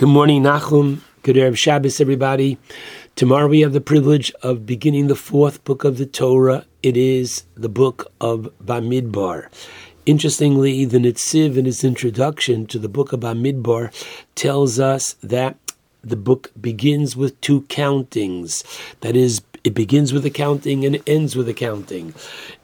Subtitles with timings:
[0.00, 1.02] Good morning, Nachum.
[1.24, 2.56] Good Erev Shabbos, everybody.
[3.16, 6.64] Tomorrow we have the privilege of beginning the fourth book of the Torah.
[6.82, 9.48] It is the book of Bamidbar.
[10.06, 13.92] Interestingly, the Netziv in his introduction to the book of Bamidbar
[14.36, 15.58] tells us that
[16.02, 18.64] the book begins with two countings.
[19.02, 22.14] That is, it begins with accounting and it ends with accounting.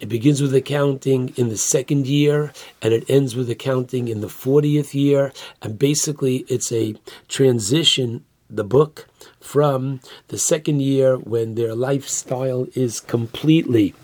[0.00, 4.28] It begins with accounting in the second year and it ends with accounting in the
[4.28, 5.32] 40th year.
[5.62, 6.94] And basically, it's a
[7.28, 9.08] transition, the book,
[9.40, 13.94] from the second year when their lifestyle is completely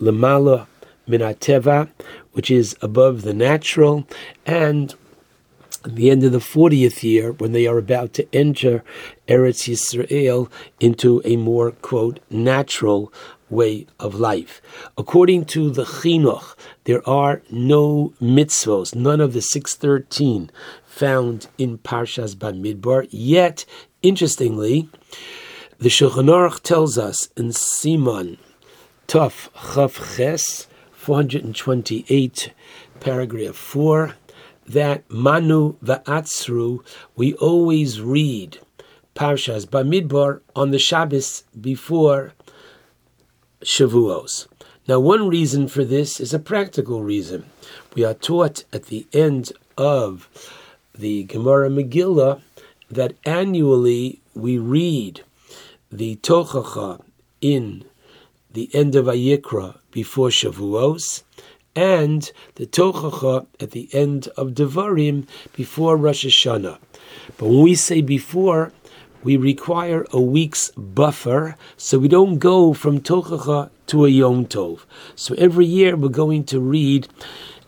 [0.00, 0.66] lamala
[1.08, 1.88] minateva,
[2.32, 4.06] which is above the natural,
[4.46, 4.94] and
[5.84, 8.82] at the end of the 40th year, when they are about to enter
[9.28, 10.50] Eretz Yisrael
[10.80, 13.12] into a more, quote, natural
[13.50, 14.60] way of life.
[14.96, 20.50] According to the Chinuch, there are no mitzvos, none of the 613
[20.84, 23.06] found in Parshas Bamidbar.
[23.10, 23.64] Yet,
[24.02, 24.88] interestingly,
[25.78, 28.38] the Shulchan Aruch tells us in Siman
[29.06, 32.52] Tuf Chaf Ches, 428,
[33.00, 34.14] paragraph 4,
[34.68, 36.84] that Manu Va'atzru,
[37.16, 38.58] we always read
[39.14, 42.34] Parshas Bamidbar on the Shabbos before
[43.62, 44.46] Shavuos.
[44.86, 47.46] Now, one reason for this is a practical reason.
[47.94, 50.28] We are taught at the end of
[50.94, 52.40] the Gemara Megillah
[52.90, 55.22] that annually we read
[55.90, 57.02] the Tochacha
[57.40, 57.84] in
[58.52, 61.22] the end of Vayikra before Shavuos,
[61.78, 66.78] and the Tochacha at the end of Devarim before Rosh Hashanah.
[67.36, 68.72] But when we say before,
[69.22, 74.80] we require a week's buffer so we don't go from Tochacha to a Yom Tov.
[75.14, 77.06] So every year we're going to read,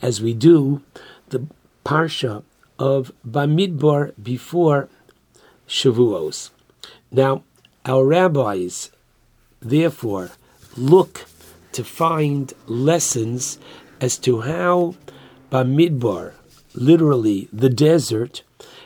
[0.03, 0.83] as we do,
[1.29, 1.47] the
[1.85, 2.43] Parsha
[2.81, 4.89] of Bamidbar before
[5.69, 6.51] Shavuos.
[7.13, 7.45] Now,
[7.85, 8.91] our rabbis,
[9.61, 10.33] therefore,
[10.77, 11.27] look
[11.73, 13.59] to find lessons
[14.01, 14.95] as to how
[15.51, 16.33] Bamidbar,
[16.75, 18.43] literally the desert,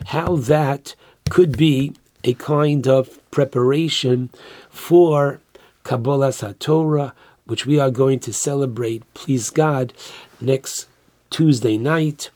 [0.07, 0.95] how that
[1.29, 1.93] could be
[2.23, 4.29] a kind of preparation
[4.69, 5.39] for
[5.83, 7.13] Kabbalas Torah,
[7.45, 9.93] which we are going to celebrate, please God,
[10.41, 10.87] next
[11.29, 12.31] Tuesday night,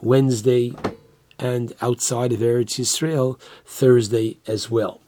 [0.00, 0.74] Wednesday,
[1.38, 5.00] and outside of Eretz Yisrael, Thursday as well.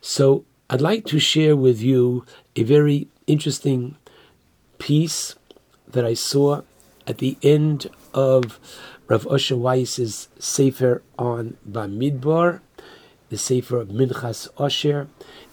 [0.00, 3.96] So I'd like to share with you a very interesting
[4.78, 5.34] piece
[5.90, 6.62] that I saw
[7.06, 8.60] at the end of
[9.08, 12.60] Rav Osher Weiss's Sefer on Bamidbar,
[13.30, 15.08] the Sefer of Minchas Osher,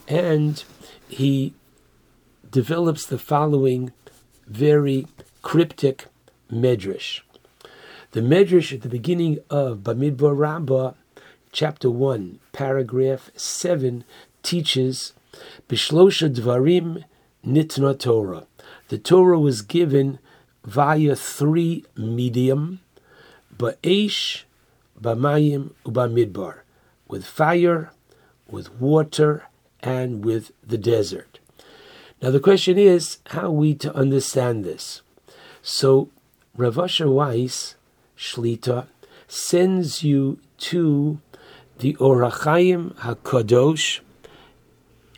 [0.07, 0.63] and
[1.07, 1.53] he
[2.51, 3.91] develops the following
[4.47, 5.07] very
[5.41, 6.06] cryptic
[6.51, 7.22] medrash.
[8.12, 10.94] The medrash at the beginning of Bamidbar Rabbah,
[11.51, 14.03] chapter 1, paragraph 7,
[14.44, 15.13] teaches
[15.69, 17.03] Bishlosha Dvarim
[17.45, 18.47] Nitna Torah.
[18.90, 20.19] The Torah was given
[20.63, 22.81] via three medium,
[23.56, 24.44] ba'esh,
[25.01, 26.59] ba'mayim, ubamidbar,
[27.07, 27.91] with fire,
[28.47, 29.45] with water,
[29.81, 31.40] and with the desert.
[32.22, 35.01] Now the question is, how are we to understand this?
[35.62, 36.09] So
[36.56, 37.75] Rav Osher Weiss,
[38.18, 38.88] Shlita,
[39.28, 41.19] sends you to
[41.79, 44.00] the Ohr HaChaim HaKadosh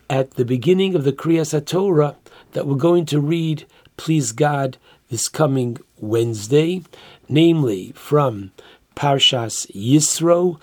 [0.10, 2.16] at the beginning of the Kriyas Torah
[2.54, 3.66] that we're going to read,
[3.98, 4.78] please God,
[5.10, 6.84] this coming Wednesday,
[7.30, 8.52] namely from
[8.96, 10.60] Parshas Yisro,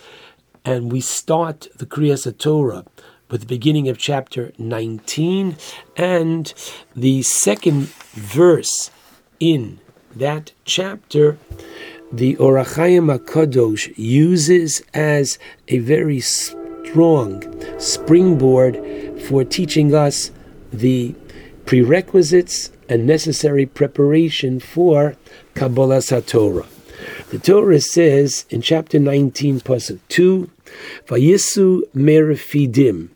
[0.65, 2.85] and we start the Kriyas Torah
[3.31, 5.57] with the beginning of chapter 19
[5.97, 6.55] and
[6.95, 8.91] the second verse
[9.41, 9.81] in
[10.15, 11.39] that chapter.
[12.13, 17.43] The Ohr HaChaim HaKadosh uses as a very strong
[17.81, 18.77] springboard
[19.23, 20.31] for teaching us
[20.73, 21.15] the
[21.67, 25.17] prerequisites and necessary preparation for
[25.55, 26.67] Kabbalas Torah.
[27.31, 30.51] The Torah says in chapter 19, pasuk 2,
[31.07, 33.11] Vayisu Merafidim.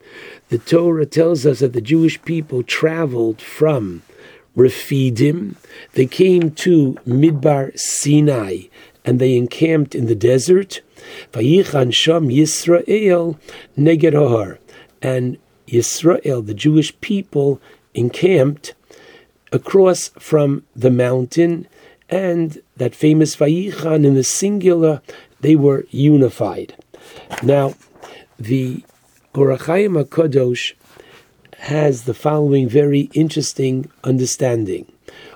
[0.49, 4.03] The Torah tells us that the Jewish people traveled from
[4.56, 5.56] Refidim.
[5.93, 8.62] They came to Midbar Sinai
[9.05, 10.81] and they encamped in the desert.
[11.33, 13.39] Vayichan Sham Yisrael
[13.77, 14.59] Neged
[15.00, 17.61] And Yisrael, the Jewish people,
[17.94, 18.75] encamped
[19.52, 21.67] across from the mountain,
[22.08, 25.02] and that famous Vayichan in the singular,
[25.40, 26.75] they were unified.
[27.43, 27.75] Now,
[28.38, 28.85] the
[29.35, 30.75] Ohr HaChaim HaKadosh
[31.58, 34.90] has the following very interesting understanding.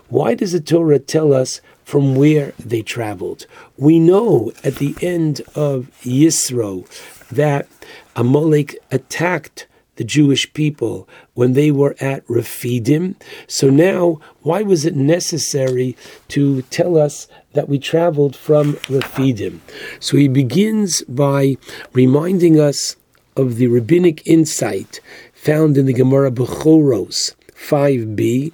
[0.09, 3.47] Why does the Torah tell us from where they traveled?
[3.77, 6.87] We know at the end of Yisro
[7.31, 7.67] that
[8.15, 9.67] Amalek attacked
[9.97, 13.17] the Jewish people when they were at Rephidim.
[13.47, 15.97] So now, why was it necessary
[16.29, 19.63] to tell us that we traveled from Rephidim?
[20.01, 21.57] So he begins by
[21.93, 22.97] reminding us
[23.37, 25.01] of the rabbinic insight
[25.33, 28.53] found in the Gemara Bechoros 5b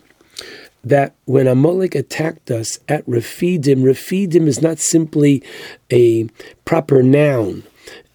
[0.84, 5.42] that when Amalek attacked us at Rephidim, Rephidim is not simply
[5.90, 6.28] a
[6.64, 7.64] proper noun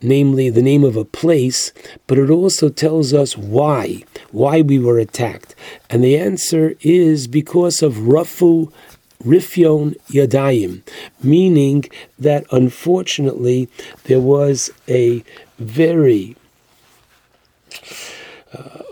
[0.03, 1.71] namely the name of a place,
[2.05, 5.55] but it also tells us why, why we were attacked.
[5.89, 8.71] And the answer is because of Rafu
[9.23, 10.81] Rifyon Yadayim,
[11.21, 11.85] meaning
[12.19, 13.69] that unfortunately
[14.03, 15.23] there was a
[15.57, 16.35] very
[18.53, 18.83] uh,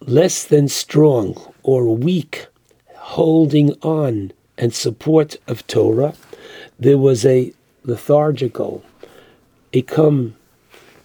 [0.00, 2.46] less than strong or weak
[2.96, 6.14] holding on and support of Torah.
[6.78, 7.52] There was a
[7.84, 8.84] lethargical
[9.74, 10.36] a come,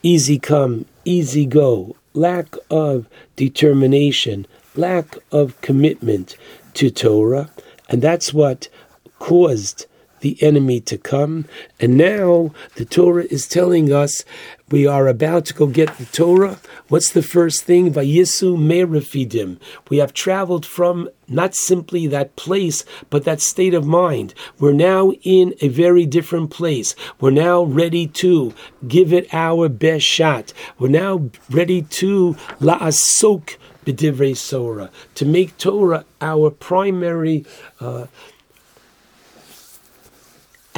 [0.04, 4.46] easy come, easy go, lack of determination,
[4.76, 6.38] lack of commitment
[6.76, 7.50] to Torah,
[7.90, 8.70] and that's what
[9.18, 9.88] caused
[10.22, 11.46] the enemy to come.
[11.80, 14.24] And now the Torah is telling us
[14.70, 16.60] we are about to go get the Torah.
[16.90, 17.92] What's the first thing?
[17.92, 19.58] Vayisu.
[19.90, 24.34] We have traveled from not simply that place, but that state of mind.
[24.60, 26.96] We're now in a very different place.
[27.20, 28.54] We're now ready to
[28.88, 30.54] give it our best shot.
[30.78, 37.46] We're now ready to la'asok b'divrei Torah, to make Torah our primary
[37.80, 38.06] uh,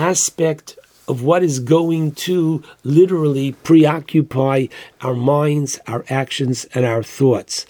[0.02, 0.78] aspect
[1.08, 4.68] of what is going to literally preoccupy
[5.02, 7.66] our minds, our actions, and our thoughts.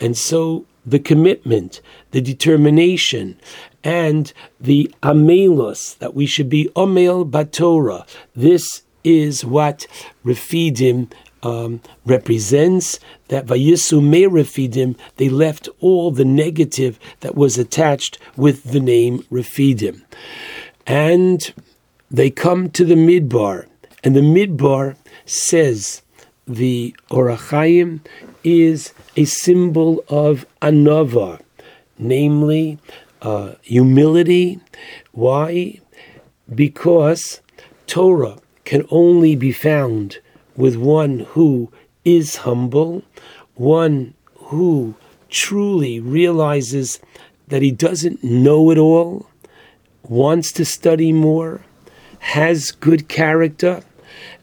[0.00, 1.80] And so the commitment,
[2.12, 3.38] the determination,
[3.82, 9.86] and the amelos, that we should be omel batora, this is what
[10.24, 11.10] Refidim
[11.42, 12.98] um, represents
[13.28, 20.02] that Vayisu Refidim, they left all the negative that was attached with the name Refidim.
[20.86, 21.52] And
[22.14, 23.66] they come to the midbar,
[24.04, 24.96] and the midbar
[25.26, 26.02] says
[26.46, 28.00] the Ohr HaChaim
[28.44, 31.40] is a symbol of anava,
[31.98, 32.78] namely
[33.20, 34.60] uh, humility.
[35.10, 35.80] Why?
[36.54, 37.40] Because
[37.88, 40.18] Torah can only be found
[40.56, 41.72] with one who
[42.04, 43.02] is humble,
[43.54, 44.94] one who
[45.30, 47.00] truly realizes
[47.48, 49.26] that he doesn't know it all,
[50.04, 51.62] wants to study more,
[52.24, 53.82] has good character,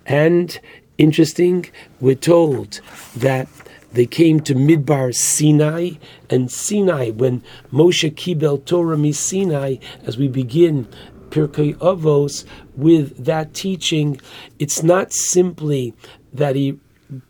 [0.06, 0.60] and
[1.00, 1.66] interesting,
[2.00, 2.80] we're told
[3.16, 3.48] that
[3.92, 5.92] they came to Midbar Sinai,
[6.30, 7.44] and Sinai, when
[7.74, 10.88] Moshe Kibel Torah mi Sinai, as we begin
[11.32, 12.46] Pirkei Avos
[12.76, 14.22] with that teaching,
[14.60, 15.96] it's not simply
[16.32, 16.80] that he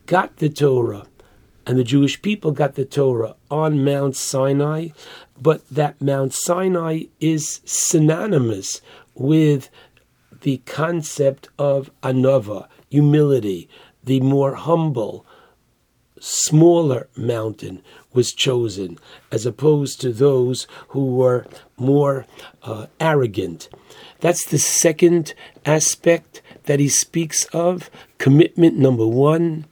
[0.06, 1.08] got the Torah
[1.66, 4.90] and the Jewish people got the Torah on Mount Sinai,
[5.40, 8.82] but that Mount Sinai is synonymous
[9.16, 9.70] with
[10.42, 13.70] the concept of anova, humility,
[14.04, 15.26] the more humble,
[16.20, 17.82] smaller mountain
[18.14, 18.98] was chosen,
[19.32, 21.46] as opposed to those who were
[21.78, 22.26] more
[22.64, 23.70] uh, arrogant.
[24.20, 25.34] That's the second
[25.66, 27.90] aspect that he speaks of.
[28.18, 29.66] Commitment, number one,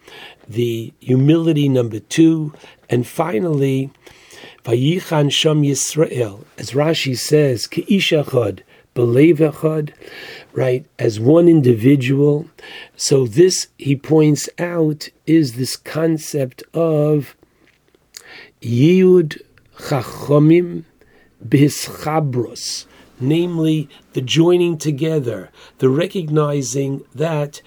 [0.47, 2.53] the humility, number two,
[2.89, 3.91] and finally,
[4.63, 8.61] Vayichan Sham Yisrael, as Rashi says, Ke'ishachad,
[8.99, 9.39] believe
[10.51, 12.49] right, as one individual.
[12.97, 17.37] So this, he points out, is this concept of
[18.61, 19.41] Yud
[19.77, 20.83] Chachomim
[21.47, 22.87] Bischabros,
[23.21, 27.61] namely the joining together, the recognizing that,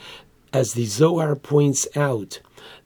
[0.52, 2.40] as the Zohar points out,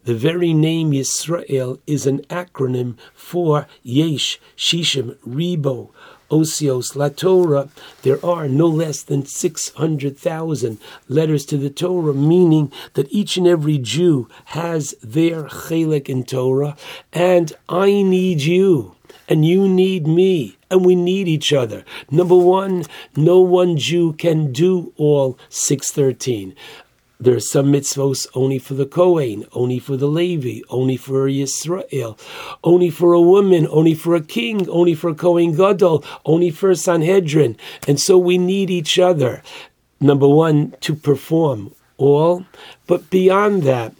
[0.04, 5.90] the very name Yisrael is an acronym for Yesh, Shishim, Ribo,
[6.30, 7.68] Osios La Torah,
[8.02, 10.78] there are no less than 600,000
[11.08, 16.76] letters to the Torah, meaning that each and every Jew has their chelik in Torah,
[17.12, 18.96] and I need you,
[19.28, 21.84] and you need me, and we need each other.
[22.10, 26.54] Number one, no one Jew can do all 613.
[27.18, 32.18] There are some mitzvos only for the Kohen, only for the Levi, only for Yisrael,
[32.62, 36.70] only for a woman, only for a king, only for a Kohen Gadol, only for
[36.70, 37.56] a Sanhedrin.
[37.88, 39.42] And so we need each other,
[39.98, 42.44] number one, to perform all.
[42.86, 43.94] But beyond that,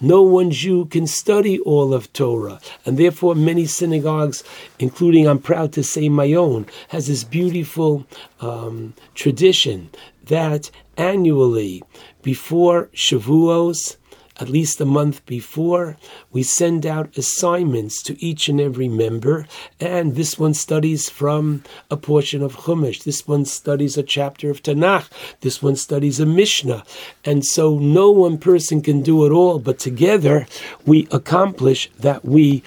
[0.00, 4.42] no one Jew can study all of Torah, and therefore many synagogues,
[4.78, 8.04] including I'm proud to say my own, has this beautiful
[8.40, 9.90] um, tradition
[10.24, 11.82] that annually
[12.22, 13.96] before Shavuos,
[14.40, 15.96] at least a month before.
[16.32, 19.46] We send out assignments to each and every member,
[19.78, 23.04] and this one studies from a portion of Chumash.
[23.04, 25.08] This one studies a chapter of Tanakh.
[25.40, 26.82] This one studies a Mishnah.
[27.24, 30.46] And so no one person can do it all, but together
[30.86, 32.62] we accomplish that we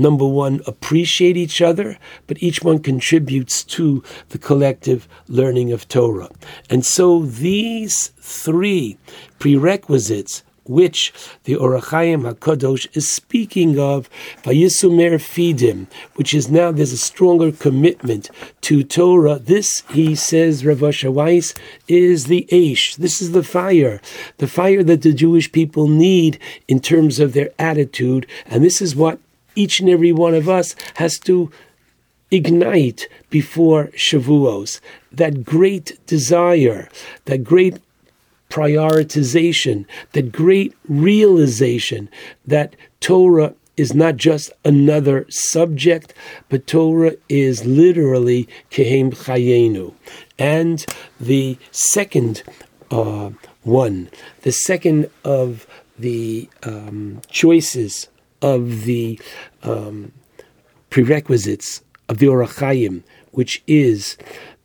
[0.00, 6.30] number one, appreciate each other, but each one contributes to the collective learning of Torah.
[6.70, 8.98] And so these three
[9.38, 11.12] prerequisites which
[11.44, 14.08] the Ohr HaChaim HaKadosh is speaking of,
[14.42, 19.38] Vayisu MeRefidim, which is now there's a stronger commitment to Torah.
[19.38, 21.54] This, he says, Rav Weiss,
[21.88, 22.96] is the Aish.
[22.96, 24.00] This is the fire,
[24.36, 26.38] the fire that the Jewish people need
[26.68, 28.26] in terms of their attitude.
[28.46, 29.18] And this is what
[29.58, 31.50] each and every one of us has to
[32.30, 34.80] ignite before Shavuos.
[35.10, 36.88] That great desire,
[37.24, 37.78] that great
[38.50, 42.08] prioritization, that great realization
[42.46, 46.12] that Torah is not just another subject,
[46.48, 49.94] but Torah is literally Kehem Chayenu.
[50.38, 50.84] And
[51.20, 52.42] the second
[52.90, 53.30] uh,
[53.62, 54.08] one,
[54.42, 55.66] the second of
[55.98, 58.08] the um, choices
[58.42, 59.20] of the
[59.62, 60.12] um,
[60.90, 63.02] prerequisites of the Ohr HaChaim,
[63.32, 64.16] which is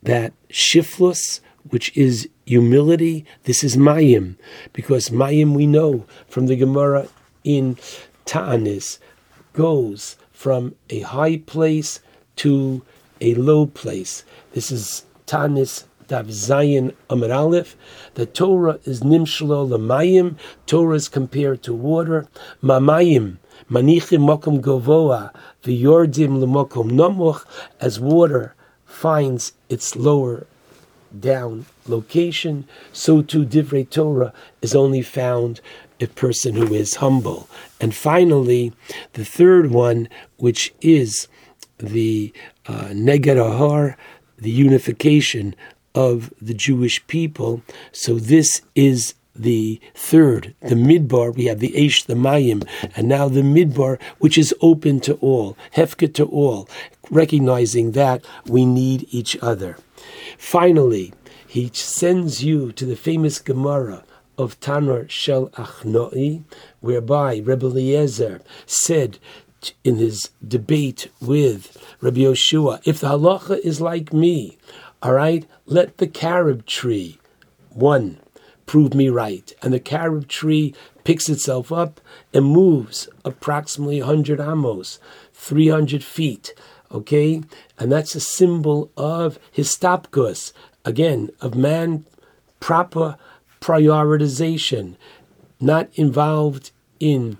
[0.02, 1.40] that shiflus,
[1.70, 3.24] which is humility.
[3.44, 4.36] This is mayim,
[4.72, 7.08] because mayim we know from the Gemara
[7.42, 7.76] in
[8.24, 8.98] Ta'anis
[9.52, 12.00] goes from a high place
[12.36, 12.82] to
[13.20, 14.24] a low place.
[14.52, 17.76] This is Ta'anis Daf Zayin Amud Aleph.
[18.14, 20.36] The Torah is nimshlo l'mayim.
[20.66, 22.28] Torah is compared to water.
[22.62, 23.38] Mamayim
[23.70, 25.32] Manichim mokum govoa
[25.62, 27.44] v'yordim l'mokum nomuch,
[27.80, 30.46] as water finds its lower
[31.18, 34.32] down location, so too divrei Torah
[34.62, 35.60] is only found
[36.00, 37.48] a person who is humble.
[37.80, 38.72] And finally,
[39.12, 41.28] the third one, which is
[41.78, 42.32] the
[42.66, 45.54] uh, the unification
[45.94, 47.62] of the Jewish people.
[47.92, 53.28] So this is the third, the midbar, we have the Aish, the Mayim, and now
[53.28, 56.68] the midbar, which is open to all, hefka to all,
[57.10, 59.76] recognizing that we need each other.
[60.38, 61.12] Finally,
[61.46, 64.04] he sends you to the famous Gemara
[64.36, 66.42] of Tanur Shel Achnoi,
[66.80, 69.18] whereby Rebbe Eliezer said
[69.82, 74.58] in his debate with Rabbi Yoshua, if the halacha is like me,
[75.02, 77.18] all right, let the carob tree,
[77.70, 78.18] one,
[78.66, 79.52] prove me right.
[79.62, 82.00] And the carob tree picks itself up
[82.32, 84.98] and moves approximately 100 amos,
[85.32, 86.54] 300 feet.
[86.90, 87.42] Okay?
[87.78, 90.52] And that's a symbol of histopkus,
[90.84, 92.06] again, of man
[92.60, 93.16] proper
[93.60, 94.96] prioritization,
[95.60, 97.36] not involved in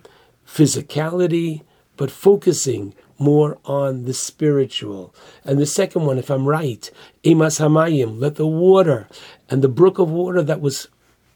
[0.46, 1.62] physicality,
[1.96, 5.14] but focusing more on the spiritual.
[5.44, 6.90] And the second one, if I'm right,
[7.22, 9.08] Emas Hamayim, let the water
[9.48, 10.88] and the brook of water that was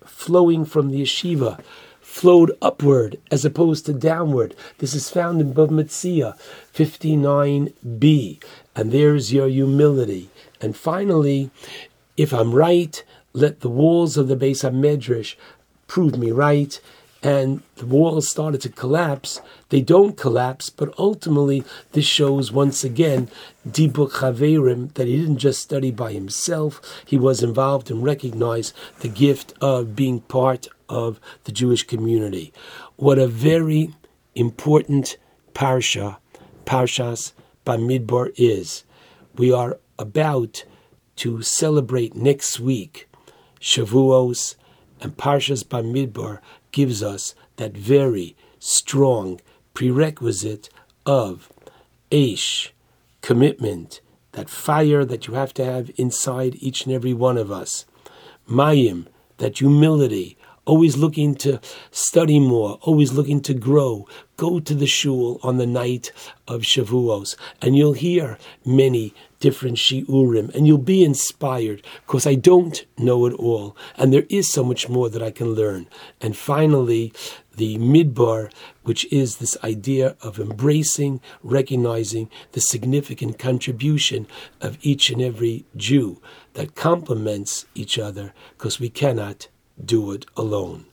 [0.09, 1.61] flowing from the yeshiva
[2.01, 4.55] flowed upward as opposed to downward.
[4.79, 6.37] This is found in Bava Metzia
[6.75, 8.43] 59b.
[8.75, 10.31] And there's your humility.
[10.61, 11.51] And finally,
[12.17, 15.37] if I'm right, let the walls of the Beis HaMedrash
[15.87, 16.81] prove me right
[17.23, 19.41] and the walls started to collapse.
[19.71, 23.29] They don't collapse, but ultimately this shows once again
[23.69, 29.09] Dibuk Chaverim that he didn't just study by himself, he was involved and recognized the
[29.09, 32.53] gift of being part of the Jewish community.
[32.97, 33.95] What a very
[34.35, 35.17] important
[35.55, 36.19] parsha,
[36.65, 37.33] Parshas
[37.67, 38.85] Bamidbar is.
[39.37, 40.65] We are about
[41.17, 43.09] to celebrate next week
[43.61, 44.55] Shavuos
[45.01, 46.39] and Parshas Bamidbar
[46.73, 49.41] gives us that very strong
[49.75, 50.69] prerequisite
[51.05, 51.53] of
[52.11, 52.71] Aish,
[53.21, 54.01] commitment,
[54.33, 57.85] that fire that you have to have inside each and every one of us.
[58.49, 59.07] Mayim,
[59.39, 60.38] that humility,
[60.69, 61.59] always looking to
[61.91, 64.07] study more, always looking to grow.
[64.37, 66.13] Go to the shul on the night
[66.47, 72.85] of Shavuos, and you'll hear many different shiurim, and you'll be inspired because I don't
[72.99, 75.89] know it all, and there is so much more that I can learn.
[76.21, 77.13] And finally,
[77.57, 84.27] the midbar, which is this idea of embracing, recognizing the significant contribution
[84.61, 86.21] of each and every Jew
[86.53, 89.49] that complements each other, because we cannot
[89.85, 90.87] do it alone.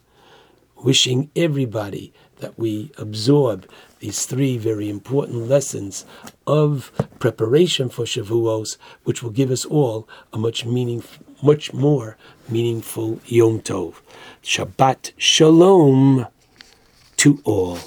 [0.84, 3.68] Wishing everybody that we absorb
[4.00, 6.06] these three very important lessons
[6.46, 11.04] of preparation for Shavuos, which will give us all a much meaning,
[11.42, 12.18] much more
[12.50, 13.96] meaningful Yom Tov.
[14.44, 16.28] Shabbat Shalom.
[17.18, 17.80] to all.